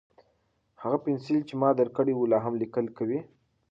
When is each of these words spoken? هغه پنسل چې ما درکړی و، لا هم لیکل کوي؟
هغه 0.81 0.97
پنسل 1.05 1.37
چې 1.49 1.53
ما 1.61 1.69
درکړی 1.79 2.13
و، 2.15 2.29
لا 2.31 2.39
هم 2.45 2.53
لیکل 2.61 2.85
کوي؟ 2.97 3.19